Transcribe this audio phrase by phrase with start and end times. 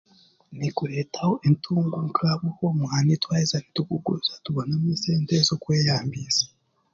[0.59, 6.45] Nikureetaho entunguuka ahabwokuba omwani twaheeza tuti kuguguza turabunamu esente z'okweyambiisa.